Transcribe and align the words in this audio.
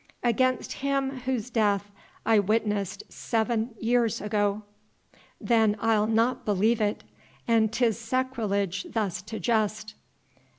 "Against 0.23 0.71
Him 0.73 1.19
Whose 1.25 1.51
death 1.51 1.91
I 2.25 2.39
witnessed 2.39 3.03
seven 3.09 3.75
years 3.79 4.19
ago." 4.19 4.63
"Then 5.39 5.77
I'll 5.79 6.07
not 6.07 6.43
believe 6.43 6.81
it. 6.81 7.03
And 7.47 7.71
'tis 7.71 7.99
sacrilege 7.99 8.87
thus 8.89 9.21
to 9.21 9.39
jest." 9.39 9.93